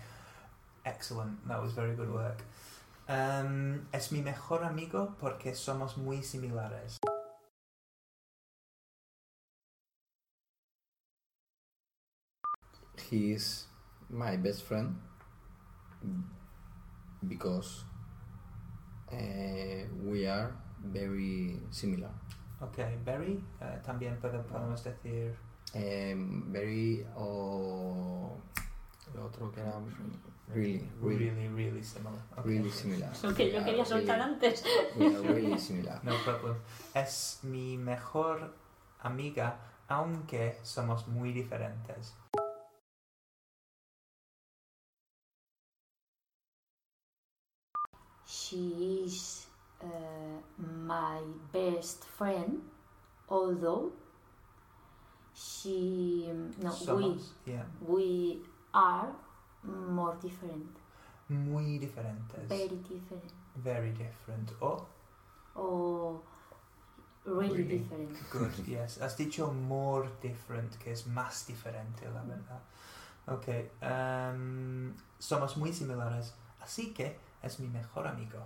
Excellent. 0.86 1.48
That 1.48 1.62
was 1.62 1.74
very 1.74 1.94
good 1.96 2.12
work. 2.12 2.42
Um, 3.12 3.88
es 3.92 4.12
mi 4.14 4.22
mejor 4.22 4.64
amigo 4.64 5.18
porque 5.20 5.54
somos 5.54 5.98
muy 5.98 6.24
similares. 6.24 6.98
He 13.10 13.32
is 13.34 13.68
my 14.10 14.38
best 14.38 14.64
friend 14.64 14.96
because 17.28 17.84
uh, 19.12 19.84
we 20.04 20.26
are 20.28 20.56
very 20.84 21.60
similar. 21.72 22.12
Okay, 22.62 22.98
very. 23.04 23.44
Uh, 23.62 23.78
también 23.84 24.18
puedo- 24.22 24.44
podemos 24.48 24.84
decir. 24.84 25.36
Um, 25.74 26.52
very 26.52 27.06
o 27.16 28.38
lo 29.16 29.26
otro 29.26 29.52
que 29.52 29.62
era 29.62 29.80
really, 30.48 30.90
really, 31.02 31.30
Really, 31.30 31.48
really 31.50 31.84
similar. 31.84 32.20
Okay. 32.38 32.50
really 32.50 32.72
similar. 32.72 33.12
Lo 33.24 33.34
que 33.34 33.52
yo 33.52 33.64
quería 33.64 33.86
soltar 33.86 34.20
really- 34.20 34.34
antes. 34.34 34.64
Really 34.98 35.58
similar. 35.60 36.04
No 36.04 36.16
problem. 36.24 36.58
Es 36.94 37.40
mi 37.44 37.78
mejor 37.78 38.54
amiga, 39.02 39.58
aunque 39.88 40.58
somos 40.64 41.08
muy 41.08 41.32
diferentes. 41.34 42.14
She 48.26 49.04
is 49.06 49.48
uh, 49.84 49.88
my 50.58 51.20
best 51.52 52.06
friend, 52.06 52.62
although 53.30 53.92
she 55.34 56.30
no 56.62 56.70
Somos, 56.72 57.34
yeah, 57.46 57.64
we 57.86 57.96
we 57.96 58.40
are 58.74 59.08
more 59.64 60.16
different, 60.22 60.78
muy 61.30 61.78
diferentes. 61.80 62.48
very 62.48 62.78
different, 62.90 63.32
Very 63.56 63.92
different. 63.92 64.52
Oh, 64.62 64.88
or 65.56 66.22
really, 67.26 67.64
Really? 67.64 67.78
different. 67.80 68.18
good, 68.32 68.54
yes. 68.68 68.98
Has 69.00 69.16
dicho 69.18 69.52
more 69.52 70.08
different, 70.22 70.78
que 70.80 70.92
es 70.92 71.06
más 71.06 71.46
diferente, 71.48 72.06
la 72.14 72.24
verdad. 72.24 72.62
Ok, 73.28 73.48
em, 73.82 74.96
somos 75.20 75.58
muy 75.58 75.72
similares, 75.74 76.34
así 76.62 76.94
que 76.94 77.18
es 77.44 77.60
mi 77.60 77.68
mejor 77.68 78.08
amigo. 78.08 78.40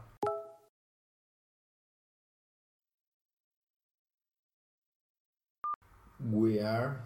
We 6.19 6.59
are 6.59 7.01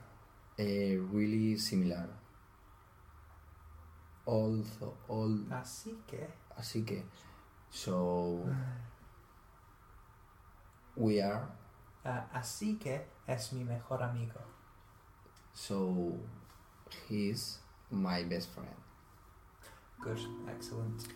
uh, 0.60 0.63
really 1.12 1.58
similar. 1.58 2.08
Also, 4.30 4.96
all, 5.08 5.48
Así 5.52 5.98
que... 6.06 6.30
así 6.56 6.86
que, 6.86 7.04
so 7.72 8.44
we 10.96 11.20
are, 11.20 11.48
ah, 12.06 12.28
así 12.34 12.78
que 12.78 13.08
es 13.26 13.54
mi 13.54 13.63
mejor 13.63 14.04
amigo. 14.04 14.39
so 15.54 16.13
he's 17.08 17.60
my 17.89 18.24
best 18.24 18.54
friend. 18.54 18.76
Good, 20.04 20.20
excellent. 20.48 21.08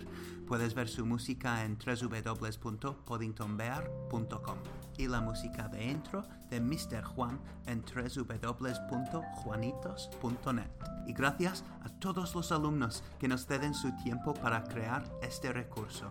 Puedes 0.49 0.75
ver 0.75 0.89
su 0.89 1.07
música 1.07 1.65
en 1.65 1.79
www.poddingtonbear.com 1.79 4.59
y 4.99 5.07
la 5.07 5.21
música 5.21 5.69
de 5.69 5.85
intro 5.85 6.25
de 6.51 6.61
Mr. 6.61 7.05
Juan 7.05 7.39
en 7.67 7.85
www.juanitos.net. 7.85 10.71
Y 11.07 11.13
gracias 11.13 11.65
a 11.85 11.89
todos 12.01 12.35
los 12.35 12.51
alumnos 12.51 13.05
que 13.21 13.29
nos 13.29 13.47
ceden 13.47 13.73
su 13.73 13.95
tiempo 14.03 14.35
para 14.35 14.65
crear 14.65 15.05
este 15.23 15.53
recurso. 15.53 16.11